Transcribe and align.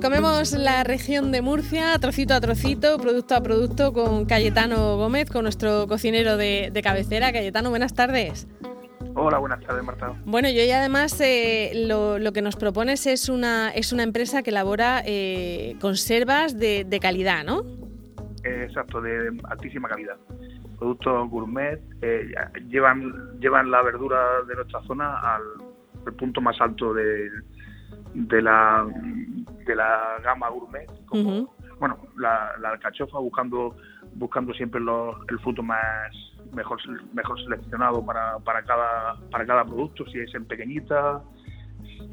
Comemos, 0.00 0.50
comemos 0.50 0.52
la 0.52 0.84
región 0.84 1.32
de 1.32 1.40
Murcia, 1.40 1.98
trocito 1.98 2.34
a 2.34 2.40
trocito, 2.40 2.98
producto 2.98 3.34
a 3.34 3.40
producto, 3.42 3.92
con 3.92 4.26
Cayetano 4.26 4.96
Gómez, 4.96 5.30
con 5.30 5.42
nuestro 5.42 5.86
cocinero 5.86 6.36
de, 6.36 6.70
cabecera. 6.82 7.32
Cayetano, 7.32 7.70
buenas 7.70 7.94
tardes. 7.94 8.46
Hola, 9.14 9.38
buenas 9.38 9.60
tardes, 9.60 9.82
Marta. 9.84 10.12
Bueno, 10.26 10.48
yo 10.50 10.62
y 10.62 10.70
además 10.70 11.18
eh, 11.20 11.72
lo, 11.88 12.32
que 12.32 12.42
nos 12.42 12.56
propones 12.56 13.06
es 13.06 13.28
una, 13.30 13.70
es 13.70 13.92
una 13.92 14.02
empresa 14.02 14.42
que 14.42 14.50
elabora 14.50 15.02
eh, 15.06 15.76
conservas 15.80 16.58
de, 16.58 16.98
calidad, 17.00 17.44
¿no? 17.44 17.62
exacto, 18.44 19.00
de 19.00 19.30
altísima 19.44 19.88
calidad. 19.88 20.16
Productos 20.78 21.30
gourmet, 21.30 21.80
eh, 22.02 22.34
llevan, 22.68 23.40
llevan 23.40 23.70
la 23.70 23.82
verdura 23.82 24.18
de 24.46 24.54
nuestra 24.56 24.82
zona 24.82 25.18
al, 25.20 25.42
al 26.06 26.14
punto 26.14 26.40
más 26.42 26.60
alto 26.60 26.92
de, 26.92 27.30
de 28.14 28.42
la 28.42 28.86
de 29.66 29.74
la 29.74 30.18
gama 30.22 30.48
gourmet 30.48 30.86
como 31.06 31.54
bueno 31.78 31.98
la, 32.16 32.54
alcachofa 32.64 33.18
buscando 33.18 33.76
buscando 34.14 34.54
siempre 34.54 34.80
el 34.80 35.38
fruto 35.40 35.62
más 35.62 36.12
mejor 36.52 36.80
mejor 37.12 37.38
seleccionado 37.42 38.04
para, 38.04 38.38
para 38.38 38.62
cada 38.62 39.16
para 39.30 39.44
cada 39.44 39.64
producto 39.64 40.06
si 40.06 40.20
es 40.20 40.34
en 40.34 40.46
pequeñita. 40.46 41.22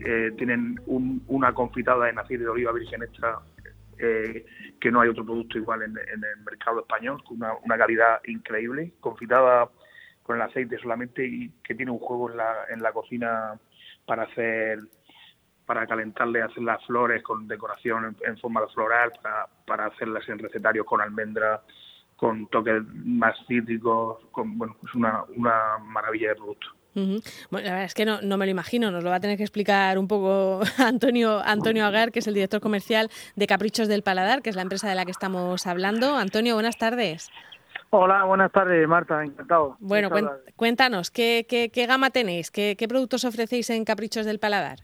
Eh, 0.06 0.32
tienen 0.38 0.80
una 0.88 1.54
confitada 1.54 2.10
en 2.10 2.18
aceite 2.18 2.44
de 2.44 2.50
oliva 2.50 2.72
virgen 2.72 3.04
extra 3.04 3.40
eh, 4.00 4.46
que 4.80 4.92
no 4.92 5.02
hay 5.02 5.10
otro 5.10 5.26
producto 5.26 5.58
igual 5.58 5.84
en, 5.84 5.98
el 5.98 6.44
mercado 6.46 6.82
español 6.82 7.24
con 7.24 7.38
una, 7.38 7.54
una, 7.64 7.78
calidad 7.78 8.20
increíble 8.26 8.94
confitada 9.00 9.70
con 10.24 10.38
el 10.38 10.42
aceite 10.42 10.78
solamente 10.80 11.26
y 11.26 11.50
que 11.64 11.76
tiene 11.76 11.92
un 11.92 12.00
juego 12.00 12.30
en 12.32 12.38
la, 12.38 12.54
en 12.70 12.82
la 12.82 12.92
cocina 12.92 13.60
para 14.06 14.24
hacer 14.24 14.80
para 15.66 15.88
calentarle, 15.88 16.42
hacer 16.42 16.64
las 16.64 16.84
flores 16.86 17.24
con 17.24 17.48
decoración 17.48 18.16
en, 18.22 18.38
forma 18.38 18.66
floral, 18.68 19.12
para, 19.66 19.86
hacerlas 19.86 20.28
en 20.30 20.40
recetarios 20.40 20.86
con 20.86 21.02
almendra, 21.02 21.62
con 22.16 22.48
toques 22.48 22.84
más 22.94 23.36
cítricos, 23.48 24.20
con, 24.32 24.58
bueno, 24.58 24.76
es 24.84 24.94
una, 24.96 25.24
una 25.36 25.78
maravilla 25.80 26.30
de 26.30 26.36
producto. 26.36 26.68
Bueno, 26.96 27.22
la 27.52 27.72
verdad 27.72 27.84
es 27.86 27.94
que 27.96 28.06
no, 28.06 28.22
no, 28.22 28.38
me 28.38 28.46
lo 28.46 28.52
imagino, 28.52 28.92
nos 28.92 29.04
lo 29.04 29.10
va 29.10 29.16
a 29.16 29.20
tener 29.20 29.36
que 29.36 29.44
explicar 29.44 29.98
un 29.98 30.08
poco 30.08 30.62
Antonio, 30.78 31.42
Antonio 31.44 31.86
Agar, 31.86 32.12
que 32.12 32.20
es 32.20 32.28
el 32.28 32.36
director 32.36 32.62
comercial 32.62 33.10
de 33.36 33.48
Caprichos 33.48 33.88
del 33.88 34.04
Paladar, 34.04 34.42
que 34.42 34.50
es 34.50 34.56
la 34.56 34.62
empresa 34.62 34.88
de 34.88 34.96
la 34.96 35.06
que 35.06 35.12
estamos 35.12 35.66
hablando. 35.66 36.16
Antonio, 36.16 36.54
buenas 36.54 36.78
tardes. 36.78 37.32
Hola, 37.90 38.24
buenas 38.24 38.52
tardes, 38.52 38.88
Marta, 38.88 39.24
encantado. 39.24 39.78
Bueno, 39.80 40.10
cuéntanos, 40.56 41.12
¿qué, 41.12 41.46
qué, 41.48 41.70
qué 41.70 41.86
gama 41.86 42.10
tenéis? 42.10 42.50
¿Qué, 42.50 42.76
¿Qué 42.78 42.88
productos 42.88 43.24
ofrecéis 43.24 43.70
en 43.70 43.86
Caprichos 43.86 44.26
del 44.26 44.40
Paladar? 44.40 44.80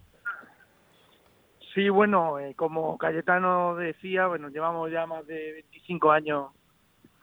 Sí, 1.73 1.89
bueno, 1.89 2.39
eh, 2.39 2.56
como 2.56 2.98
Cayetano 2.98 3.75
decía, 3.75 4.28
bueno, 4.28 4.50
llevamos 4.50 4.92
ya 4.92 5.06
más 5.06 5.25
de 5.28 5.53
25 5.53 6.12
años 6.12 6.52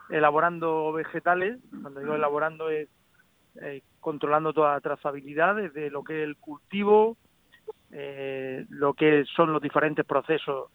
elaborando 0.09 0.93
vegetales. 0.93 1.59
Cuando 1.83 2.01
digo 2.01 2.15
elaborando 2.15 2.71
es 2.71 2.89
eh, 3.61 3.83
controlando 3.99 4.53
toda 4.53 4.75
la 4.75 4.81
trazabilidad 4.81 5.57
desde 5.57 5.91
lo 5.91 6.05
que 6.05 6.23
es 6.23 6.29
el 6.29 6.37
cultivo, 6.37 7.17
eh, 7.91 8.67
lo 8.69 8.95
que 8.95 9.25
son 9.35 9.53
los 9.53 9.61
diferentes 9.61 10.05
procesos 10.05 10.71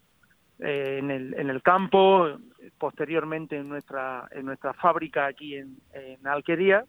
en, 0.58 1.10
el, 1.10 1.34
en 1.34 1.48
el 1.48 1.62
campo, 1.62 2.28
posteriormente 2.78 3.56
en 3.56 3.68
nuestra 3.68 4.28
en 4.30 4.46
nuestra 4.46 4.74
fábrica 4.74 5.26
aquí 5.26 5.56
en, 5.56 5.76
en 5.92 6.24
Alquería 6.26 6.84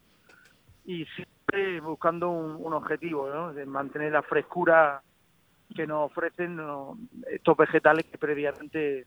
y 0.84 1.06
siempre 1.06 1.80
buscando 1.80 2.30
un, 2.30 2.56
un 2.64 2.72
objetivo, 2.74 3.28
¿no? 3.30 3.52
de 3.52 3.64
mantener 3.66 4.12
la 4.12 4.22
frescura 4.22 5.02
que 5.74 5.86
nos 5.86 6.10
ofrecen 6.10 6.58
estos 7.30 7.56
vegetales 7.56 8.06
que 8.06 8.18
previamente 8.18 9.06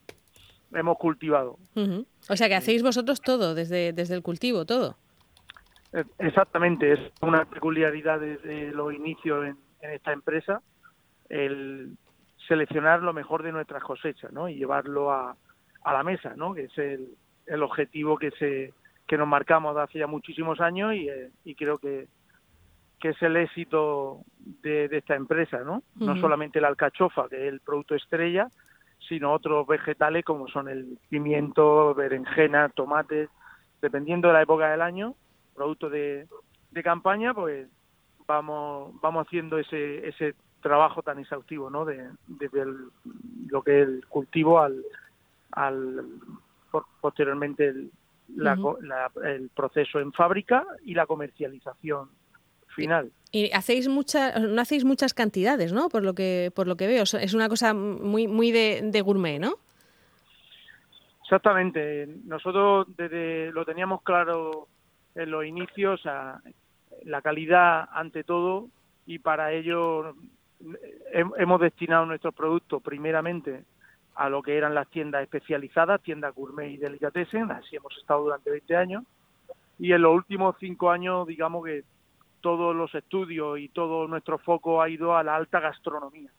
hemos 0.73 0.97
cultivado. 0.97 1.57
O 2.29 2.35
sea 2.35 2.47
que 2.47 2.55
hacéis 2.55 2.83
vosotros 2.83 3.21
todo, 3.21 3.55
desde, 3.55 3.93
desde 3.93 4.15
el 4.15 4.21
cultivo, 4.21 4.65
todo. 4.65 4.97
Eh, 5.93 6.03
exactamente, 6.19 6.93
es 6.93 6.99
una 7.21 7.45
peculiaridad 7.45 8.19
desde 8.19 8.71
los 8.71 8.93
inicios 8.93 9.45
en, 9.45 9.57
esta 9.81 10.11
empresa, 10.11 10.61
el 11.29 11.97
seleccionar 12.47 13.03
lo 13.03 13.13
mejor 13.13 13.43
de 13.43 13.51
nuestras 13.51 13.83
cosechas 13.83 14.31
¿no? 14.33 14.49
y 14.49 14.55
llevarlo 14.55 15.11
a, 15.11 15.37
a 15.83 15.93
la 15.93 16.03
mesa, 16.03 16.33
¿no? 16.35 16.53
que 16.53 16.65
es 16.65 16.77
el, 16.77 17.15
el 17.45 17.63
objetivo 17.63 18.17
que, 18.17 18.31
se, 18.31 18.73
que 19.05 19.17
nos 19.17 19.27
marcamos 19.27 19.75
de 19.75 19.81
hace 19.81 19.99
ya 19.99 20.07
muchísimos 20.07 20.59
años 20.59 20.93
y, 20.93 21.07
eh, 21.09 21.29
y 21.45 21.55
creo 21.55 21.77
que, 21.77 22.07
que 22.99 23.09
es 23.09 23.21
el 23.21 23.37
éxito 23.37 24.21
de, 24.39 24.85
esta 24.91 25.15
empresa, 25.15 25.59
¿no? 25.59 25.83
No 25.95 26.17
solamente 26.17 26.61
la 26.61 26.67
alcachofa, 26.67 27.29
que 27.29 27.47
es 27.47 27.53
el 27.53 27.59
producto 27.59 27.95
estrella, 27.95 28.49
sino 29.07 29.33
otros 29.33 29.67
vegetales 29.67 30.25
como 30.25 30.47
son 30.47 30.67
el 30.67 30.97
pimiento, 31.09 31.93
berenjena, 31.93 32.69
tomates, 32.69 33.29
dependiendo 33.81 34.29
de 34.29 34.33
la 34.33 34.41
época 34.41 34.71
del 34.71 34.81
año, 34.81 35.15
producto 35.55 35.89
de, 35.89 36.27
campaña, 36.83 37.33
pues 37.33 37.67
vamos 38.27 38.93
vamos 39.01 39.25
haciendo 39.25 39.57
ese 39.57 40.07
ese 40.07 40.35
trabajo 40.61 41.01
tan 41.01 41.17
exhaustivo, 41.17 41.71
¿no? 41.71 41.85
De, 41.85 42.07
desde 42.27 42.65
lo 43.47 43.63
que 43.63 43.81
es 43.81 43.87
el 43.87 44.05
cultivo 44.07 44.59
al 44.59 44.83
al 45.53 46.05
posteriormente 47.01 47.69
el, 47.69 47.91
el 49.23 49.49
proceso 49.55 49.99
en 49.99 50.13
fábrica 50.13 50.67
y 50.83 50.93
la 50.93 51.07
comercialización 51.07 52.09
final. 52.77 53.11
Y 53.31 53.51
hacéis 53.51 53.89
muchas, 53.89 54.39
no 54.39 54.61
hacéis 54.61 54.85
muchas 54.85 55.13
cantidades, 55.13 55.73
¿no? 55.73 55.89
Por 55.89 56.03
lo 56.03 56.13
que, 56.13 56.51
por 56.55 56.67
lo 56.67 56.77
que 56.77 56.87
veo, 56.87 57.03
es 57.03 57.33
una 57.33 57.49
cosa 57.49 57.73
muy, 57.73 58.27
muy 58.27 58.51
de, 58.51 59.01
gourmet, 59.01 59.39
¿no? 59.39 59.55
Exactamente. 61.23 62.07
Nosotros 62.23 62.87
desde 62.95 63.51
lo 63.51 63.65
teníamos 63.65 64.01
claro 64.03 64.67
en 65.15 65.31
los 65.31 65.43
inicios, 65.43 66.01
la 66.05 67.21
calidad 67.21 67.89
ante 67.91 68.23
todo, 68.23 68.69
y 69.05 69.19
para 69.19 69.51
ello 69.51 70.15
hemos 71.13 71.59
destinado 71.59 72.05
nuestros 72.05 72.33
productos 72.33 72.81
primeramente 72.81 73.63
a 74.15 74.29
lo 74.29 74.41
que 74.41 74.57
eran 74.57 74.73
las 74.73 74.87
tiendas 74.89 75.23
especializadas, 75.23 76.01
tiendas 76.01 76.33
gourmet 76.33 76.71
y 76.71 76.77
delicatessen, 76.77 77.51
así 77.51 77.75
hemos 77.75 77.95
estado 77.97 78.23
durante 78.23 78.49
20 78.49 78.75
años, 78.75 79.03
y 79.79 79.91
en 79.91 80.01
los 80.01 80.15
últimos 80.15 80.55
cinco 80.59 80.89
años, 80.89 81.27
digamos 81.27 81.63
que 81.65 81.83
todos 82.47 82.73
los 82.73 82.95
estudios 82.95 83.59
y 83.59 83.67
todo 83.67 84.07
nuestro 84.07 84.37
foco 84.37 84.81
ha 84.81 84.87
ido 84.87 85.17
a 85.17 85.21
la 85.21 85.35
alta 85.35 85.59
gastronomía. 85.59 86.31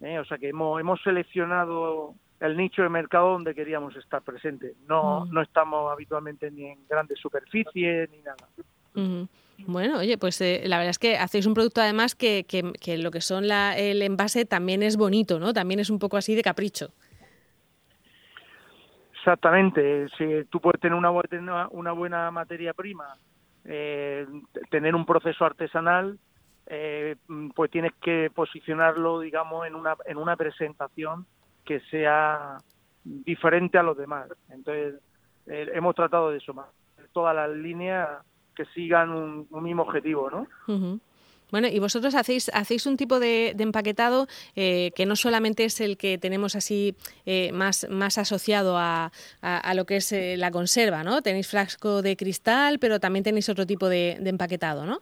¿eh? 0.00 0.18
O 0.18 0.24
sea 0.24 0.38
que 0.38 0.48
hemos, 0.48 0.80
hemos 0.80 1.00
seleccionado 1.02 2.14
el 2.40 2.56
nicho 2.56 2.82
de 2.82 2.88
mercado 2.88 3.30
donde 3.30 3.54
queríamos 3.54 3.94
estar 3.94 4.22
presentes. 4.22 4.76
No, 4.88 5.24
mm. 5.24 5.32
no 5.32 5.40
estamos 5.40 5.92
habitualmente 5.92 6.50
ni 6.50 6.64
en 6.64 6.80
grandes 6.88 7.20
superficies 7.20 8.10
ni 8.10 8.22
nada. 8.22 9.28
Bueno, 9.68 9.98
oye, 9.98 10.18
pues 10.18 10.40
eh, 10.40 10.62
la 10.64 10.78
verdad 10.78 10.90
es 10.90 10.98
que 10.98 11.16
hacéis 11.16 11.46
un 11.46 11.54
producto 11.54 11.80
además 11.80 12.16
que, 12.16 12.44
que, 12.44 12.98
lo 12.98 13.12
que 13.12 13.20
son 13.20 13.46
la, 13.46 13.78
el 13.78 14.02
envase 14.02 14.46
también 14.46 14.82
es 14.82 14.96
bonito, 14.96 15.38
¿no? 15.38 15.52
También 15.52 15.78
es 15.78 15.90
un 15.90 16.00
poco 16.00 16.16
así 16.16 16.34
de 16.34 16.42
capricho. 16.42 16.88
Exactamente. 19.14 20.08
Si 20.18 20.44
tú 20.50 20.60
puedes 20.60 20.80
tener 20.80 20.98
una, 20.98 21.68
una 21.70 21.92
buena 21.92 22.32
materia 22.32 22.74
prima 22.74 23.16
eh, 23.68 24.26
tener 24.70 24.94
un 24.94 25.04
proceso 25.04 25.44
artesanal, 25.44 26.18
eh, 26.66 27.16
pues 27.54 27.70
tienes 27.70 27.92
que 28.00 28.30
posicionarlo, 28.34 29.20
digamos, 29.20 29.66
en 29.66 29.74
una, 29.74 29.96
en 30.06 30.18
una 30.18 30.36
presentación 30.36 31.26
que 31.64 31.80
sea 31.90 32.58
diferente 33.04 33.78
a 33.78 33.82
los 33.82 33.96
demás. 33.96 34.28
Entonces, 34.50 34.94
eh, 35.46 35.70
hemos 35.74 35.94
tratado 35.94 36.30
de 36.30 36.38
eso 36.38 36.54
más. 36.54 36.66
Todas 37.12 37.34
las 37.34 37.50
líneas 37.50 38.08
que 38.54 38.64
sigan 38.66 39.10
un, 39.10 39.46
mismo 39.62 39.82
objetivo, 39.82 40.30
¿no? 40.30 40.46
Bueno, 41.50 41.68
y 41.68 41.78
vosotros 41.78 42.14
hacéis, 42.14 42.50
hacéis 42.52 42.86
un 42.86 42.96
tipo 42.96 43.20
de, 43.20 43.54
empaquetado 43.58 44.26
eh, 44.56 44.90
que 44.96 45.06
no 45.06 45.14
solamente 45.14 45.64
es 45.64 45.80
el 45.80 45.96
que 45.96 46.18
tenemos 46.18 46.56
así 46.56 46.96
eh, 47.24 47.52
más, 47.52 47.86
más 47.88 48.18
asociado 48.18 48.76
a, 48.76 49.12
a, 49.42 49.74
lo 49.74 49.84
que 49.84 49.96
es 49.96 50.12
eh, 50.12 50.36
la 50.36 50.50
conserva, 50.50 51.04
¿no? 51.04 51.22
Tenéis 51.22 51.48
frasco 51.48 52.02
de 52.02 52.16
cristal, 52.16 52.78
pero 52.78 52.98
también 52.98 53.22
tenéis 53.22 53.48
otro 53.48 53.66
tipo 53.66 53.88
de, 53.88 54.12
empaquetado, 54.12 54.86
¿no? 54.86 55.00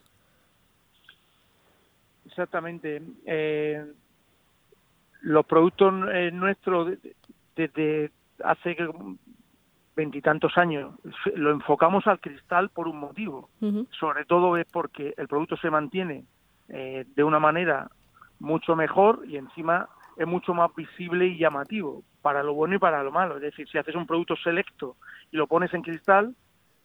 Exactamente. 2.27 3.01
los 5.23 5.47
productos 5.47 5.93
nuestros 6.33 6.99
desde 7.57 8.11
hace 8.43 8.77
veintitantos 9.97 10.57
años 10.59 10.95
lo 11.35 11.51
enfocamos 11.51 12.07
al 12.07 12.21
cristal 12.21 12.69
por 12.71 12.89
un 12.89 12.99
motivo. 12.99 13.49
Sobre 13.99 14.25
todo 14.25 14.57
es 14.57 14.67
porque 14.71 15.15
el 15.17 15.29
producto 15.29 15.57
se 15.57 15.71
mantiene 15.71 16.25
eh, 16.69 17.05
de 17.15 17.25
una 17.25 17.39
manera 17.39 17.91
mucho 18.41 18.75
mejor 18.77 19.23
y 19.27 19.37
encima 19.37 19.89
es 20.17 20.27
mucho 20.27 20.55
más 20.55 20.75
visible 20.75 21.27
y 21.27 21.39
llamativo 21.39 22.03
para 22.23 22.43
lo 22.43 22.55
bueno 22.55 22.77
y 22.77 22.79
para 22.79 23.03
lo 23.03 23.13
malo. 23.13 23.37
Es 23.37 23.43
decir, 23.43 23.69
si 23.69 23.79
haces 23.79 23.95
un 23.95 24.07
producto 24.07 24.37
selecto 24.37 24.97
y 25.31 25.37
lo 25.37 25.47
pones 25.47 25.73
en 25.75 25.83
cristal, 25.83 26.35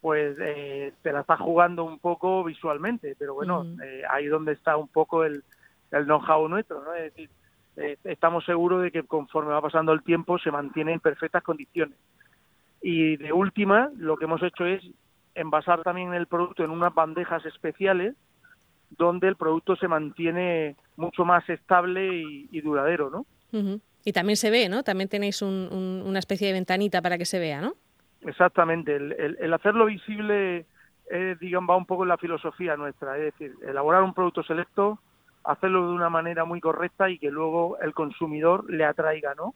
pues 0.01 0.37
eh, 0.39 0.93
te 1.01 1.11
la 1.11 1.21
estás 1.21 1.39
jugando 1.39 1.83
un 1.83 1.99
poco 1.99 2.43
visualmente, 2.43 3.15
pero 3.17 3.33
bueno, 3.33 3.65
eh, 3.83 4.03
ahí 4.09 4.27
donde 4.27 4.53
está 4.53 4.77
un 4.77 4.87
poco 4.87 5.23
el, 5.25 5.43
el 5.91 6.05
know-how 6.05 6.47
nuestro, 6.47 6.83
¿no? 6.83 6.93
Es 6.93 7.13
decir, 7.13 7.29
eh, 7.75 7.97
estamos 8.03 8.45
seguros 8.45 8.81
de 8.81 8.91
que 8.91 9.03
conforme 9.03 9.51
va 9.51 9.61
pasando 9.61 9.91
el 9.91 10.03
tiempo 10.03 10.37
se 10.37 10.51
mantiene 10.51 10.93
en 10.93 10.99
perfectas 10.99 11.43
condiciones. 11.43 11.97
Y 12.81 13.17
de 13.17 13.33
última, 13.33 13.91
lo 13.97 14.17
que 14.17 14.25
hemos 14.25 14.41
hecho 14.43 14.65
es 14.65 14.83
envasar 15.35 15.83
también 15.83 16.13
el 16.13 16.27
producto 16.27 16.63
en 16.63 16.71
unas 16.71 16.93
bandejas 16.93 17.45
especiales 17.45 18.15
donde 18.91 19.27
el 19.27 19.35
producto 19.35 19.75
se 19.75 19.87
mantiene 19.87 20.75
mucho 20.95 21.25
más 21.25 21.47
estable 21.49 22.23
y, 22.51 22.61
duradero, 22.61 23.09
¿no? 23.09 23.25
Y 24.03 24.13
también 24.13 24.37
se 24.37 24.49
ve, 24.49 24.69
¿no? 24.69 24.83
También 24.83 25.09
tenéis 25.09 25.41
una 25.41 26.19
especie 26.19 26.47
de 26.47 26.53
ventanita 26.53 27.01
para 27.01 27.17
que 27.17 27.25
se 27.25 27.39
vea, 27.39 27.61
¿no? 27.61 27.73
Exactamente. 28.21 28.95
El, 28.95 29.53
hacerlo 29.53 29.85
visible, 29.85 30.65
digamos, 31.39 31.69
va 31.69 31.77
un 31.77 31.85
poco 31.85 32.03
en 32.03 32.09
la 32.09 32.17
filosofía 32.17 32.75
nuestra. 32.75 33.17
Es 33.17 33.25
decir, 33.25 33.53
elaborar 33.67 34.03
un 34.03 34.13
producto 34.13 34.43
selecto, 34.43 34.99
hacerlo 35.43 35.87
de 35.87 35.93
una 35.93 36.09
manera 36.09 36.45
muy 36.45 36.59
correcta 36.59 37.09
y 37.09 37.17
que 37.17 37.31
luego 37.31 37.77
el 37.79 37.93
consumidor 37.93 38.69
le 38.71 38.85
atraiga, 38.85 39.33
¿no? 39.35 39.53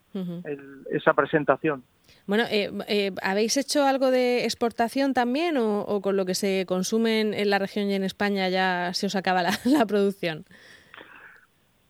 esa 0.89 1.13
presentación. 1.13 1.83
Bueno, 2.25 2.45
eh, 2.50 2.71
eh, 2.88 3.12
¿habéis 3.21 3.57
hecho 3.57 3.85
algo 3.85 4.09
de 4.12 4.45
exportación 4.45 5.13
también 5.13 5.57
o, 5.57 6.01
con 6.01 6.15
lo 6.15 6.25
que 6.25 6.35
se 6.35 6.65
consume 6.68 7.21
en, 7.21 7.50
la 7.50 7.59
región 7.59 7.89
y 7.89 7.95
en 7.95 8.03
España 8.03 8.50
ya 8.50 8.94
se 8.94 9.07
os 9.07 9.15
acaba 9.15 9.44
la, 9.44 9.51
producción? 9.88 10.45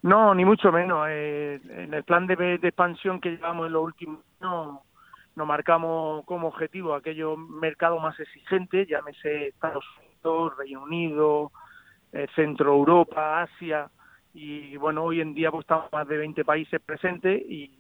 No, 0.01 0.36
ni 0.36 0.44
mucho 0.44 0.72
menos. 0.72 1.07
Eh, 1.10 1.62
en 1.69 1.94
el 1.94 2.04
plan 2.04 2.28
de, 2.28 2.56
expansión 2.56 3.22
que 3.22 3.31
llevamos 3.31 3.68
en 3.68 3.74
los 3.74 3.84
últimos 3.84 4.19
años 4.42 4.80
nos 5.36 5.48
marcamos 5.48 6.24
como 6.25 6.50
objetivo 6.50 6.94
aquellos 6.94 7.38
mercados 7.38 8.00
más 8.00 8.19
exigentes, 8.19 8.88
llámese 8.88 9.48
Estados 9.48 9.84
Unidos, 9.98 10.57
Reino 10.57 10.84
Unido, 10.84 11.51
Centro 12.36 12.74
Europa, 12.74 13.42
Asia, 13.42 13.89
y 14.33 14.77
bueno, 14.77 15.04
hoy 15.04 15.21
en 15.21 15.33
día 15.33 15.51
pues 15.51 15.62
estamos 15.62 15.92
más 15.92 16.07
de 16.07 16.18
20 16.18 16.44
países 16.44 16.81
presentes 16.81 17.42
y, 17.48 17.71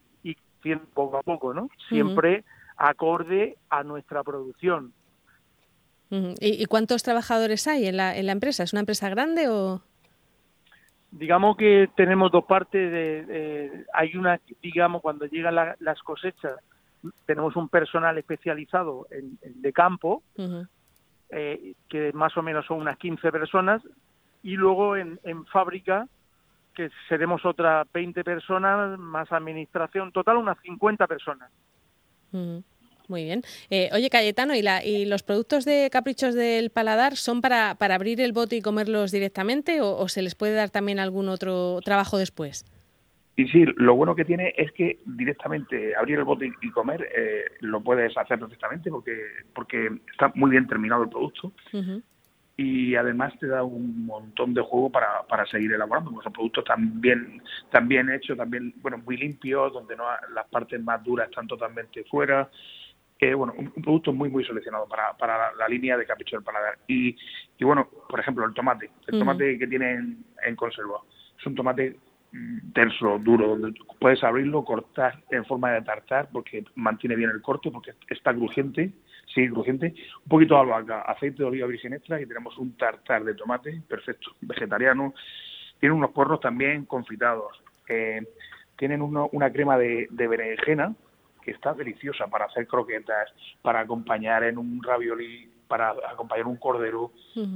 poco 0.93 1.17
a 1.17 1.23
poco, 1.23 1.53
¿no? 1.53 1.69
Siempre 1.89 2.45
acorde 2.77 3.57
a 3.69 3.83
nuestra 3.83 4.23
producción. 4.23 4.93
¿Y, 6.39 6.65
cuántos 6.67 7.03
trabajadores 7.03 7.67
hay 7.67 7.87
en 7.87 7.97
la, 7.97 8.15
en 8.15 8.27
la 8.27 8.31
empresa? 8.31 8.63
¿Es 8.63 8.71
una 8.71 8.81
empresa 8.81 9.09
grande 9.09 9.49
o...? 9.49 9.81
Digamos 11.11 11.57
que 11.57 11.89
tenemos 11.95 12.31
dos 12.31 12.45
partes. 12.45 12.91
De, 12.91 13.85
hay 13.93 14.15
una, 14.15 14.39
digamos, 14.61 15.01
cuando 15.01 15.25
llegan 15.25 15.55
las 15.79 15.99
cosechas, 16.01 16.53
tenemos 17.25 17.55
un 17.55 17.67
personal 17.67 18.17
especializado 18.17 19.07
en, 19.11 19.37
de 19.41 19.73
campo, 19.73 20.23
eh, 21.29 21.73
que 21.89 22.13
más 22.13 22.35
o 22.37 22.41
menos 22.41 22.65
son 22.65 22.79
unas 22.79 22.97
15 22.97 23.31
personas, 23.31 23.81
y 24.43 24.55
luego 24.55 24.97
en, 24.97 25.19
en 25.23 25.45
fábrica 25.45 26.07
que 26.73 26.89
seremos 27.07 27.45
otras 27.45 27.87
20 27.93 28.23
personas, 28.23 28.97
más 28.99 29.31
administración, 29.31 30.11
total 30.11 30.37
unas 30.37 30.57
50 30.61 31.07
personas. 31.07 31.51
Muy 33.07 33.25
bien. 33.25 33.41
Eh, 33.69 33.89
oye, 33.93 34.09
Cayetano, 34.09 34.55
¿y, 34.55 34.61
la, 34.61 34.83
¿y 34.83 35.05
los 35.05 35.23
productos 35.23 35.65
de 35.65 35.89
caprichos 35.91 36.33
del 36.33 36.71
paladar 36.71 37.15
son 37.15 37.41
para, 37.41 37.75
para 37.75 37.95
abrir 37.95 38.19
el 38.21 38.33
bote 38.33 38.55
y 38.55 38.61
comerlos 38.61 39.11
directamente 39.11 39.81
o, 39.81 40.07
se 40.07 40.21
les 40.21 40.35
puede 40.35 40.53
dar 40.53 40.69
también 40.69 40.99
algún 40.99 41.29
otro 41.29 41.79
trabajo 41.83 42.17
después? 42.17 42.65
Y 43.35 43.47
sí, 43.47 43.65
lo 43.77 43.95
bueno 43.95 44.15
que 44.15 44.25
tiene 44.25 44.53
es 44.57 44.71
que 44.73 44.99
directamente 45.05 45.95
abrir 45.95 46.19
el 46.19 46.23
bote 46.23 46.51
y 46.61 46.69
comer 46.69 47.07
eh, 47.15 47.45
lo 47.61 47.81
puedes 47.81 48.15
hacer 48.15 48.39
perfectamente 48.39 48.91
porque 48.91 49.17
porque 49.55 49.89
está 50.11 50.31
muy 50.35 50.51
bien 50.51 50.67
terminado 50.67 51.03
el 51.03 51.09
producto 51.09 51.51
y 52.55 52.95
además 52.95 53.33
te 53.39 53.47
da 53.47 53.63
un 53.63 54.05
montón 54.05 54.53
de 54.53 54.61
juego 54.61 54.91
para, 54.91 55.23
para 55.27 55.45
seguir 55.47 55.73
elaborando, 55.73 56.11
porque 56.11 56.25
son 56.25 56.33
productos 56.33 56.65
también 56.65 57.41
también 57.71 58.09
hechos, 58.11 58.37
también 58.37 58.73
bueno 58.81 58.99
muy 58.99 59.17
limpios, 59.17 59.73
donde 59.73 59.95
no 59.95 60.03
las 60.33 60.47
partes 60.49 60.81
más 60.83 61.03
duras 61.03 61.29
están 61.29 61.47
totalmente 61.47 62.03
fuera. 62.05 62.49
Eh, 63.19 63.33
bueno, 63.33 63.53
un, 63.57 63.71
producto 63.71 64.11
muy 64.11 64.29
muy 64.29 64.43
seleccionado 64.43 64.87
para, 64.87 65.15
para 65.17 65.53
la, 65.55 65.67
línea 65.67 65.97
de 65.97 66.05
capricho 66.05 66.35
del 66.35 66.43
paladar. 66.43 66.77
Y, 66.87 67.15
y 67.57 67.63
bueno, 67.63 67.87
por 68.09 68.19
ejemplo, 68.19 68.45
el 68.45 68.53
tomate, 68.53 68.91
el 69.07 69.19
tomate 69.19 69.57
que 69.57 69.67
tienen 69.67 70.25
en 70.45 70.55
conserva, 70.55 70.99
es 71.39 71.45
un 71.45 71.55
tomate 71.55 71.97
terso, 72.73 73.19
duro, 73.19 73.49
donde 73.49 73.79
puedes 73.99 74.23
abrirlo, 74.23 74.65
cortar 74.65 75.23
en 75.29 75.45
forma 75.45 75.71
de 75.71 75.81
tartar, 75.83 76.29
porque 76.31 76.65
mantiene 76.75 77.15
bien 77.15 77.29
el 77.29 77.41
corte, 77.41 77.69
porque 77.71 77.93
está 78.09 78.33
crujiente, 78.33 78.91
sigue 79.25 79.51
crujiente, 79.51 79.93
un 80.23 80.29
poquito 80.29 80.55
de 80.55 80.61
albahaca, 80.61 81.01
aceite 81.01 81.37
de 81.39 81.49
oliva 81.49 81.67
virgen 81.67 81.93
extra 81.93 82.21
y 82.21 82.25
tenemos 82.25 82.57
un 82.57 82.75
tartar 82.77 83.23
de 83.23 83.35
tomate, 83.35 83.81
perfecto, 83.87 84.31
vegetariano. 84.41 85.13
Tiene 85.79 85.95
unos 85.95 86.11
porros 86.11 86.39
también 86.39 86.85
confitados. 86.85 87.61
Eh, 87.87 88.21
tienen 88.77 89.01
una 89.01 89.51
crema 89.51 89.77
de, 89.77 90.07
de 90.09 90.27
berenjena 90.27 90.93
que 91.43 91.51
está 91.51 91.73
deliciosa 91.73 92.27
para 92.27 92.45
hacer 92.45 92.67
croquetas, 92.67 93.31
para 93.61 93.81
acompañar 93.81 94.43
en 94.43 94.57
un 94.57 94.81
ravioli 94.81 95.53
para 95.73 95.95
acompañar 96.07 96.45
un 96.45 96.57
cordero, 96.57 97.11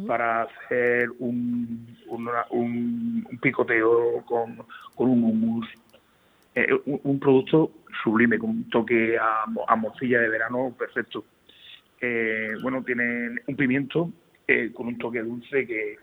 para 0.07 0.41
hacer 0.41 1.07
un, 1.19 1.85
un, 2.09 3.39
picoteo 3.39 4.25
con, 4.25 4.57
con 4.95 5.09
un 5.09 5.23
hummus. 5.23 5.67
Eh, 6.55 6.67
un, 7.03 7.19
producto 7.19 7.71
sublime, 8.03 8.39
con 8.39 8.49
un 8.49 8.69
toque 8.71 9.19
a, 9.19 9.43
a 9.67 9.75
morcilla 9.75 10.19
de 10.19 10.29
verano 10.29 10.73
perfecto. 10.75 11.25
Eh, 12.01 12.53
bueno, 12.61 12.83
tiene 12.83 13.41
un 13.47 13.55
pimiento 13.55 14.11
eh, 14.47 14.71
con 14.73 14.87
un 14.87 14.97
toque 14.97 15.21
dulce 15.21 15.65
que, 15.65 15.97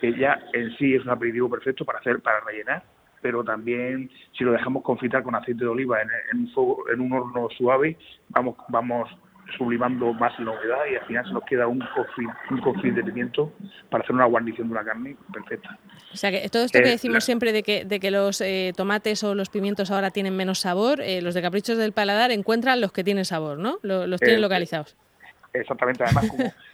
que 0.00 0.18
ya 0.18 0.38
en 0.52 0.76
sí 0.76 0.94
es 0.94 1.04
un 1.04 1.10
aperitivo 1.10 1.48
perfecto 1.48 1.84
para 1.84 1.98
hacer 1.98 2.20
para 2.20 2.40
rellenar 2.40 2.82
pero 3.22 3.44
también 3.44 4.10
si 4.36 4.44
lo 4.44 4.52
dejamos 4.52 4.82
confitar 4.82 5.22
con 5.22 5.34
aceite 5.34 5.64
de 5.64 5.68
oliva 5.68 6.00
en, 6.00 6.08
en, 6.32 6.50
un, 6.56 6.76
en 6.92 7.00
un 7.00 7.12
horno 7.12 7.48
suave, 7.56 7.96
vamos, 8.30 8.56
vamos 8.68 9.10
sublimando 9.58 10.12
más 10.12 10.38
la 10.38 10.52
humedad 10.52 10.84
y 10.90 10.96
al 10.96 11.06
final 11.06 11.26
se 11.26 11.32
nos 11.32 11.44
queda 11.44 11.66
un 11.66 11.80
cofín, 11.94 12.28
un 12.50 12.60
cofín 12.60 12.94
de 12.94 13.02
pimiento 13.02 13.52
para 13.90 14.04
hacer 14.04 14.14
una 14.14 14.26
guarnición 14.26 14.68
de 14.68 14.72
una 14.72 14.84
carne 14.84 15.16
perfecta. 15.32 15.78
O 16.12 16.16
sea 16.16 16.30
que 16.30 16.48
todo 16.48 16.64
esto 16.64 16.78
que 16.78 16.88
eh, 16.88 16.92
decimos 16.92 17.24
siempre 17.24 17.52
de 17.52 17.62
que, 17.62 17.84
de 17.84 18.00
que 18.00 18.10
los 18.10 18.40
eh, 18.40 18.72
tomates 18.76 19.24
o 19.24 19.34
los 19.34 19.48
pimientos 19.48 19.90
ahora 19.90 20.10
tienen 20.10 20.36
menos 20.36 20.60
sabor, 20.60 21.00
eh, 21.00 21.20
los 21.20 21.34
de 21.34 21.42
caprichos 21.42 21.78
del 21.78 21.92
paladar 21.92 22.30
encuentran 22.30 22.80
los 22.80 22.92
que 22.92 23.04
tienen 23.04 23.24
sabor, 23.24 23.58
¿no? 23.58 23.78
Los, 23.82 24.20
tienen 24.20 24.40
localizados. 24.40 24.96
Exactamente, 25.52 26.04
además 26.04 26.30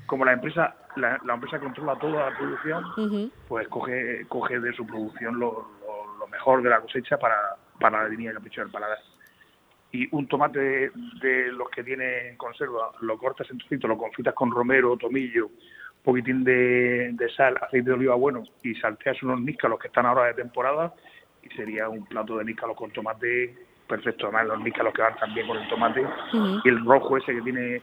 como, 0.07 0.25
la 0.25 0.33
empresa 0.33 0.75
la, 0.97 1.19
empresa 1.33 1.59
controla 1.59 1.97
toda 1.97 2.31
la 2.31 2.37
producción, 2.37 3.33
pues 3.49 3.69
coge, 3.69 4.27
coge 4.29 4.61
de 4.61 4.73
su 4.75 4.87
producción 4.87 5.39
lo, 5.39 5.77
mejor 6.31 6.63
de 6.63 6.71
la 6.71 6.81
cosecha 6.81 7.17
para, 7.19 7.57
para 7.81 8.03
la 8.03 8.09
línea 8.09 8.31
de 8.31 8.35
caprichos 8.35 8.65
del 8.65 8.73
paladar. 8.73 8.99
Y 9.93 10.09
un 10.15 10.27
tomate 10.27 10.91
de, 11.23 11.53
los 11.53 11.71
que 11.71 11.85
tiene 11.85 12.31
en 12.31 12.37
conserva, 12.37 12.91
lo 13.01 13.17
cortas 13.17 13.49
en 13.51 13.59
trocitos, 13.59 13.89
lo 13.89 13.97
confitas 13.97 14.35
con 14.35 14.51
romero, 14.51 14.97
tomillo, 14.97 15.47
un 15.47 16.03
poquitín 16.03 16.45
de, 16.45 17.17
sal, 17.37 17.57
aceite 17.63 17.91
de 17.91 17.95
oliva 17.95 18.17
bueno 18.17 18.43
y 18.63 18.75
salteas 18.75 19.23
unos 19.23 19.41
níscalos 19.41 19.79
que 19.79 19.87
están 19.87 20.05
ahora 20.05 20.25
de 20.25 20.35
temporada 20.35 20.93
y 21.43 21.49
sería 21.51 21.89
un 21.89 22.05
plato 22.05 22.37
de 22.37 22.45
níscalos 22.45 22.77
con 22.77 22.91
tomate 22.91 23.55
perfecto. 23.87 24.27
Además, 24.27 24.47
los 24.49 24.61
níscalos 24.61 24.93
que 24.93 25.03
van 25.03 25.17
también 25.17 25.47
con 25.47 25.57
el 25.57 25.69
tomate 25.69 26.05
y 26.65 26.69
el 26.69 26.85
rojo 26.85 27.17
ese 27.17 27.35
que 27.35 27.43
tiene 27.43 27.83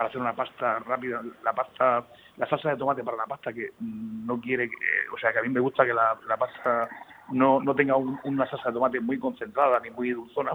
para 0.00 0.08
hacer 0.08 0.22
una 0.22 0.34
pasta 0.34 0.78
rápida, 0.78 1.20
la 1.44 1.52
pasta, 1.52 2.06
la 2.38 2.46
salsa 2.48 2.70
de 2.70 2.78
tomate 2.78 3.04
para 3.04 3.18
la 3.18 3.26
pasta 3.26 3.52
que 3.52 3.72
no 3.80 4.40
quiere, 4.40 4.70
o 5.12 5.18
sea, 5.18 5.30
que 5.30 5.40
a 5.40 5.42
mí 5.42 5.50
me 5.50 5.60
gusta 5.60 5.84
que 5.84 5.92
la, 5.92 6.16
pasta 6.38 6.88
no, 7.32 7.60
no 7.60 7.74
tenga 7.74 7.96
una 7.96 8.48
salsa 8.48 8.70
de 8.70 8.72
tomate 8.72 8.98
muy 8.98 9.18
concentrada 9.18 9.78
ni 9.80 9.90
muy 9.90 10.12
dulzona, 10.12 10.52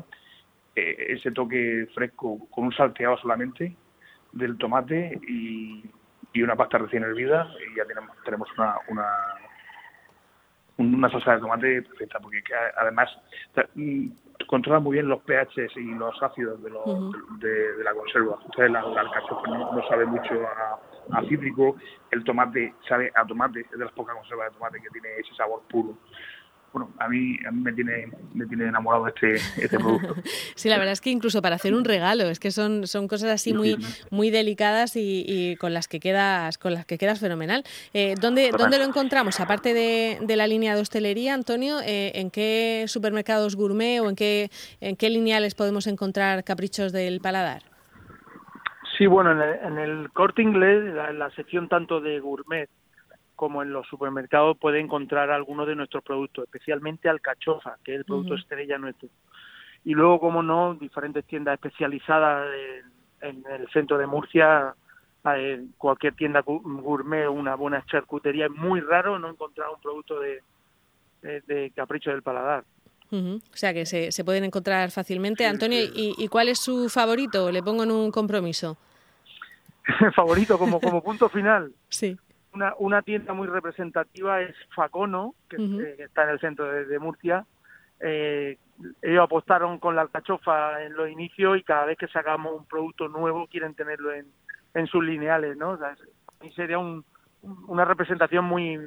eh, 0.76 0.96
ese 1.10 1.30
toque 1.30 1.88
fresco 1.94 2.40
con 2.50 2.64
un 2.64 2.74
salteado 2.74 3.18
solamente 3.18 3.76
del 4.32 4.58
tomate 4.58 5.20
y, 5.28 5.92
una 6.42 6.56
pasta 6.56 6.80
recién 6.80 7.04
hervida 7.04 7.48
y 7.72 7.78
ya 7.78 7.86
tenemos, 7.86 8.18
tenemos 8.24 8.50
una, 8.58 8.78
una, 8.88 9.08
una 10.78 11.10
salsa 11.12 11.34
de 11.36 11.40
tomate 11.42 11.82
perfecta, 11.84 12.20
porque 12.20 12.42
además 12.78 13.16
mm, 13.76 14.08
controla 14.48 14.80
muy 14.80 14.94
bien 14.94 15.08
los 15.08 15.22
pH 15.22 15.68
y 15.76 15.96
los 15.96 16.22
ácidos 16.22 16.62
de, 16.62 16.70
de, 17.48 17.84
la 17.84 17.94
conserva. 17.94 18.38
Entonces 18.46 18.72
la, 18.72 18.80
alcachofa 18.80 19.48
no, 19.48 19.88
sabe 19.88 20.06
mucho 20.06 20.34
a, 20.48 21.18
a, 21.18 21.22
cítrico, 21.24 21.76
el 22.12 22.24
tomate 22.24 22.74
sabe 22.88 23.12
a 23.16 23.26
tomate, 23.26 23.62
es 23.62 23.72
de 23.72 23.86
las 23.86 23.94
pocas 23.94 24.16
conservas 24.16 24.50
de 24.50 24.58
tomate 24.58 24.82
que 24.82 24.90
tiene 24.90 25.10
ese 25.18 25.34
sabor 25.36 25.62
puro 25.70 25.96
bueno, 26.76 26.92
a 27.00 27.08
mí, 27.08 27.38
a 27.48 27.52
mí 27.52 27.62
me, 27.62 27.72
tiene, 27.72 28.10
me 28.34 28.46
tiene 28.48 28.66
enamorado 28.66 29.08
este, 29.08 29.36
este 29.36 29.80
producto. 29.80 30.14
sí, 30.56 30.68
la 30.68 30.78
verdad 30.78 30.92
es 30.92 31.00
que 31.00 31.10
incluso 31.10 31.42
para 31.42 31.56
hacer 31.56 31.74
un 31.74 31.86
regalo, 31.86 32.26
es 32.26 32.38
que 32.38 32.52
son, 32.52 32.86
son 32.86 33.08
cosas 33.08 33.30
así 33.32 33.54
muy, 33.54 33.78
muy 34.12 34.30
delicadas 34.30 34.98
y, 34.98 35.56
con 35.56 35.74
las 35.74 35.88
que 35.88 36.02
quedas, 36.02 36.58
con 36.58 36.74
las 36.74 36.86
que 36.86 36.98
quedas 36.98 37.22
fenomenal. 37.22 37.64
Eh, 37.94 38.16
¿dónde, 38.20 38.52
¿Dónde 38.52 38.78
lo 38.78 38.84
encontramos? 38.84 39.40
Aparte 39.40 39.74
de, 39.74 40.20
de, 40.22 40.36
la 40.36 40.48
línea 40.48 40.76
de 40.76 40.82
hostelería, 40.82 41.34
Antonio, 41.34 41.78
eh, 41.80 42.12
¿en 42.16 42.30
qué 42.30 42.84
supermercados 42.90 43.56
gourmet 43.56 44.02
o 44.02 44.10
en 44.10 44.18
qué, 44.18 44.50
en 44.82 44.98
qué 44.98 45.10
lineales 45.10 45.56
podemos 45.56 45.88
encontrar 45.88 46.44
caprichos 46.44 46.92
del 46.92 47.22
paladar? 47.22 47.62
Sí, 48.98 49.06
bueno, 49.06 49.32
en 49.32 49.78
el, 49.78 50.12
corte 50.12 50.42
inglés, 50.42 50.94
la, 50.94 51.14
la 51.14 51.30
sección 51.32 51.70
tanto 51.70 52.02
de 52.02 52.20
gourmet 52.20 52.70
como 53.36 53.62
en 53.62 53.72
los 53.72 53.88
supermercados 53.88 54.58
puede 54.58 54.80
encontrar 54.80 55.30
algunos 55.30 55.68
de 55.68 55.76
nuestros 55.76 56.04
productos, 56.04 56.46
especialmente 56.46 57.10
alcachofa, 57.10 57.78
que 57.84 57.94
es 57.94 58.00
el 58.00 58.06
producto 58.06 58.36
estrella 58.36 58.78
nuestro. 58.78 59.10
Y 59.84 59.94
luego, 59.94 60.20
como 60.20 60.42
no, 60.42 60.76
diferentes 60.76 61.26
tiendas 61.26 61.56
especializadas 61.56 62.48
en, 63.22 63.44
el 63.52 63.68
centro 63.72 63.98
de 63.98 64.08
Murcia, 64.08 64.74
en 65.26 65.74
cualquier 65.78 66.14
tienda 66.16 66.42
gourmet 66.42 67.28
o 67.28 67.32
una 67.32 67.56
buena 67.56 67.84
charcutería. 67.86 68.46
Es 68.46 68.52
muy 68.52 68.80
raro 68.80 69.20
no 69.20 69.30
encontrar 69.30 69.70
un 69.70 69.82
producto 69.82 70.20
de, 70.20 70.42
de, 71.22 71.72
capricho 71.76 72.12
del 72.12 72.24
paladar. 72.24 72.64
O 73.12 73.40
sea 73.54 73.74
que 73.74 73.86
se, 73.86 74.12
se, 74.12 74.26
pueden 74.26 74.44
encontrar 74.44 74.92
fácilmente. 74.92 75.46
Antonio, 75.46 75.80
¿y, 75.80 76.16
¿y, 76.18 76.28
cuál 76.28 76.50
es 76.50 76.60
su 76.60 76.90
favorito? 76.90 77.52
Le 77.52 77.64
pongo 77.64 77.84
en 77.84 77.92
un 77.92 78.12
compromiso. 78.12 78.78
favorito 80.16 80.58
como, 80.58 80.82
como 80.82 81.02
punto 81.02 81.30
final. 81.30 81.72
Sí 81.90 82.18
una, 82.56 82.74
una 82.80 83.02
tienda 83.02 83.34
muy 83.34 83.48
representativa 83.48 84.42
es 84.42 84.56
Facono, 84.74 85.36
que, 85.50 85.58
eh, 85.58 85.96
está 86.00 86.24
en 86.24 86.30
el 86.30 86.40
centro 86.40 86.66
de, 86.66 87.00
Murcia. 87.00 87.46
Eh, 88.00 88.58
ellos 89.02 89.24
apostaron 89.24 89.80
con 89.80 89.96
la 89.96 90.02
alcachofa 90.02 90.84
en 90.84 90.96
los 90.96 91.10
inicios 91.10 91.58
y 91.58 91.64
cada 91.64 91.86
vez 91.86 91.98
que 91.98 92.08
sacamos 92.08 92.54
un 92.54 92.66
producto 92.66 93.08
nuevo 93.08 93.48
quieren 93.48 93.74
tenerlo 93.74 94.14
en, 94.14 94.26
en 94.74 94.88
sus 94.88 95.04
lineales, 95.04 95.56
¿no? 95.58 95.80
y 96.42 96.52
sería 96.52 96.78
un, 96.78 97.06
una 97.68 97.86
representación 97.86 98.46
muy 98.46 98.80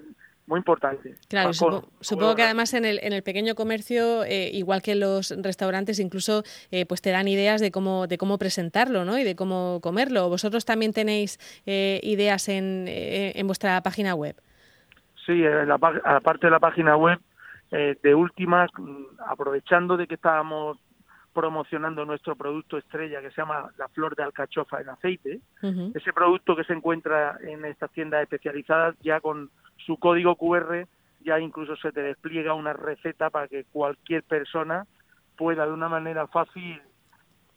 muy 0.48 0.58
importante. 0.58 1.14
Claro, 1.28 1.52
supongo, 1.52 2.34
que 2.34 2.42
además 2.42 2.72
en 2.72 2.84
el, 2.84 2.98
en 3.02 3.12
el 3.12 3.22
pequeño 3.22 3.54
comercio, 3.54 4.24
eh, 4.24 4.50
igual 4.52 4.80
que 4.82 4.92
en 4.92 5.00
los 5.00 5.30
restaurantes, 5.42 6.00
incluso 6.00 6.42
eh, 6.70 6.86
pues 6.86 7.02
te 7.02 7.10
dan 7.10 7.28
ideas 7.28 7.60
de 7.60 7.70
cómo, 7.70 8.06
de 8.06 8.16
cómo 8.16 8.38
presentarlo 8.38 9.04
¿no? 9.04 9.18
y 9.18 9.24
de 9.24 9.36
cómo 9.36 9.80
comerlo. 9.82 10.28
¿Vosotros 10.28 10.64
también 10.64 10.92
tenéis 10.92 11.38
eh, 11.66 12.00
ideas 12.02 12.48
en, 12.48 12.86
en 12.88 13.46
vuestra 13.46 13.80
página 13.82 14.14
web? 14.14 14.36
Sí, 15.26 15.44
aparte 16.04 16.46
de 16.46 16.50
la 16.50 16.58
página 16.58 16.96
web, 16.96 17.20
de 17.70 18.14
últimas, 18.14 18.70
mm, 18.78 19.20
aprovechando 19.26 19.98
de 19.98 20.06
que 20.06 20.14
estábamos 20.14 20.78
promocionando 21.34 22.06
nuestro 22.06 22.34
producto 22.34 22.78
estrella 22.78 23.20
que 23.20 23.30
se 23.30 23.42
llama 23.42 23.70
la 23.76 23.88
flor 23.88 24.16
de 24.16 24.22
alcachofa 24.22 24.80
en 24.80 24.88
aceite. 24.88 25.40
Ese 25.94 26.12
producto 26.14 26.56
que 26.56 26.64
se 26.64 26.72
encuentra 26.72 27.36
en 27.42 27.66
estas 27.66 27.90
tiendas 27.92 28.22
especializadas 28.22 28.96
ya 29.02 29.20
con 29.20 29.50
su 29.88 29.96
código 29.96 30.36
QR 30.36 30.86
ya 31.24 31.40
incluso 31.40 31.74
se 31.76 31.92
te 31.92 32.02
despliega 32.02 32.52
una 32.52 32.74
receta 32.74 33.30
para 33.30 33.48
que 33.48 33.64
cualquier 33.64 34.22
persona 34.22 34.86
pueda 35.34 35.64
de 35.64 35.72
una 35.72 35.88
manera 35.88 36.26
fácil 36.26 36.80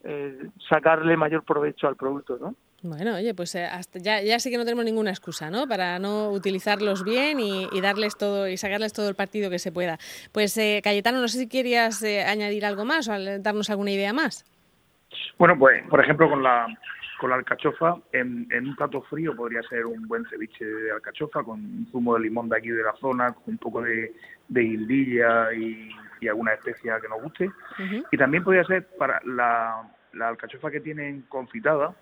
eh, 0.04 0.50
sacarle 0.70 1.18
mayor 1.18 1.44
provecho 1.44 1.90
al 1.90 1.98
producto, 1.98 2.38
¿no? 2.40 2.56
Bueno, 2.84 3.16
oye, 3.16 3.36
pues 3.36 3.54
eh, 3.54 3.66
hasta 3.66 4.00
ya, 4.00 4.24
ya 4.24 4.40
sí 4.40 4.50
que 4.50 4.58
no 4.58 4.64
tenemos 4.64 4.86
ninguna 4.86 5.12
excusa, 5.12 5.52
¿no? 5.52 5.68
Para 5.68 6.00
no 6.00 6.32
utilizarlos 6.32 7.04
bien 7.04 7.40
y, 7.40 7.68
darles 7.82 8.18
todo 8.18 8.48
y 8.48 8.58
sacarles 8.58 8.94
todo 8.94 9.10
el 9.10 9.16
partido 9.16 9.52
que 9.52 9.60
se 9.60 9.72
pueda. 9.72 10.00
Pues 10.32 10.58
eh, 10.58 10.82
Cayetano, 10.84 11.22
no 11.22 11.28
sé 11.28 11.38
si 11.38 11.48
querías 11.48 12.02
eh, 12.02 12.24
añadir 12.24 12.66
algo 12.66 12.86
más 12.86 13.08
o 13.08 13.12
darnos 13.40 13.70
alguna 13.70 13.92
idea 13.92 14.14
más. 14.14 14.46
Bueno, 15.38 15.58
pues 15.58 15.84
por 15.88 16.02
ejemplo 16.02 16.30
con 16.30 16.44
la 16.44 16.68
con 17.22 17.30
la 17.30 17.36
alcachofa 17.36 17.98
en, 18.14 18.48
un 18.52 18.76
plato 18.76 19.04
frío 19.04 19.36
podría 19.36 19.62
ser 19.64 19.86
un 19.86 20.08
buen 20.08 20.26
ceviche 20.26 20.66
de 20.66 20.92
alcachofa 20.92 21.44
con 21.44 21.60
un 21.60 21.88
zumo 21.92 22.16
de 22.16 22.22
limón 22.22 22.50
de 22.50 22.58
aquí 22.58 22.70
de 22.70 22.82
la 22.82 22.94
zona, 22.94 23.32
con 23.32 23.44
un 23.46 23.58
poco 23.60 23.84
de, 23.84 24.12
de 24.48 24.62
guindilla 24.62 25.54
y, 25.54 25.92
alguna 26.28 26.54
especia 26.54 27.00
que 27.00 27.08
nos 27.08 27.22
guste. 27.22 27.50
Y 28.12 28.18
también 28.18 28.44
podría 28.44 28.64
ser 28.64 28.88
para 28.98 29.20
la, 29.26 29.88
la 30.14 30.30
alcachofa 30.30 30.70
que 30.70 30.80
tienen 30.80 31.24
confitada 31.30 31.96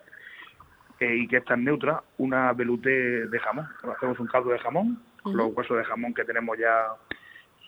y 1.00 1.26
que 1.26 1.38
está 1.38 1.54
en 1.54 1.64
neutra, 1.64 2.02
una 2.18 2.52
veluté 2.52 3.26
de 3.26 3.38
jamón. 3.38 3.66
Hacemos 3.94 4.18
un 4.20 4.26
caldo 4.26 4.50
de 4.50 4.58
jamón, 4.58 5.02
los 5.24 5.54
huesos 5.54 5.78
de 5.78 5.84
jamón 5.84 6.14
que 6.14 6.24
tenemos 6.24 6.58
ya. 6.58 6.86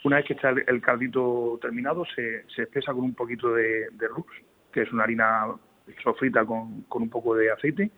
Una 0.05 0.17
vez 0.17 0.27
que 0.27 0.35
está 0.35 0.51
el, 0.51 0.81
caldito 0.83 1.59
terminado, 1.63 2.05
se, 2.15 2.45
se 2.55 2.63
espesa 2.63 2.93
con 2.93 3.05
un 3.05 3.15
poquito 3.15 3.55
de, 3.55 3.89
de 3.93 4.09
rux, 4.09 4.31
que 4.73 4.83
es 4.83 4.93
una 4.93 5.05
harina 5.05 5.47
sofrita 6.03 6.45
con, 6.45 6.83
con 6.83 7.03
un 7.03 7.11
poco 7.11 7.35
de 7.35 7.53
aceite 7.53 7.91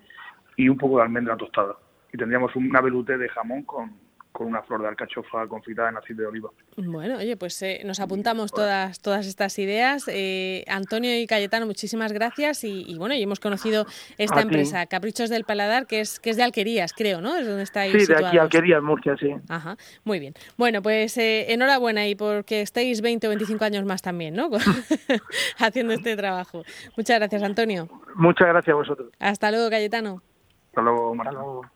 y 0.57 0.69
un 0.69 0.77
poco 0.77 0.99
de 0.99 1.05
almendra 1.05 1.37
tostada. 1.37 1.77
Y 2.13 2.19
tendríamos 2.19 2.55
una 2.57 2.81
veluté 2.81 3.19
de 3.19 3.29
jamón 3.29 3.63
con, 3.63 4.04
con 4.35 4.49
una 4.49 4.63
flor 4.63 4.83
de 4.83 4.89
alcachofa 4.89 5.47
confitada 5.47 5.91
en 5.91 5.97
aceite 5.97 6.23
de 6.23 6.27
oliva. 6.27 6.51
Bueno, 6.77 7.19
oye, 7.19 7.37
pues 7.37 7.63
eh, 7.63 7.83
nos 7.85 8.01
apuntamos 8.01 8.51
todas, 8.53 9.01
todas 9.01 9.29
estas 9.29 9.57
ideas. 9.61 10.07
Eh, 10.09 10.65
Antonio 10.67 11.17
y 11.17 11.25
Cayetano, 11.29 11.67
muchísimas 11.67 12.13
gracias 12.13 12.65
y, 12.65 12.97
bueno, 12.99 13.15
y 13.15 13.23
hemos 13.23 13.39
conocido 13.39 13.87
esta 14.19 14.41
empresa, 14.41 14.87
Caprichos 14.87 15.31
del 15.31 15.45
Paladar, 15.45 15.87
que 15.87 16.01
es 16.01 16.19
que 16.19 16.31
es 16.31 16.37
de 16.37 16.43
Alquerías, 16.43 16.93
creo, 16.93 17.21
¿no? 17.21 17.37
Es 17.37 17.47
donde 17.47 17.63
estáis 17.63 17.93
Sí, 17.93 18.13
de 18.13 18.27
aquí 18.27 18.37
Alquerías, 18.37 18.83
Murcia, 18.83 19.17
sí. 19.17 19.33
Ajá, 19.49 19.77
muy 20.03 20.19
bien. 20.19 20.35
Bueno, 20.57 20.83
pues 20.83 21.17
eh, 21.17 21.53
enhorabuena 21.53 22.09
y 22.09 22.17
porque 22.17 22.61
estéis 22.61 23.03
20 23.03 23.29
o 23.29 23.31
25 23.31 23.65
años 23.65 23.85
más 23.85 24.03
también, 24.03 24.35
¿no? 24.35 24.51
Haciendo 25.59 25.93
este 25.93 26.17
trabajo. 26.17 26.65
Muchas 26.97 27.21
gracias, 27.21 27.41
Antonio. 27.45 27.89
Muchas 28.17 28.49
gracias 28.49 28.75
a 28.75 28.77
vosotros. 28.77 29.13
Hasta 29.21 29.53
luego, 29.53 29.71
Cayetano. 29.71 30.23
Hasta 30.71 30.83
luego, 30.83 31.13
Hasta 31.13 31.31
luego. 31.31 31.74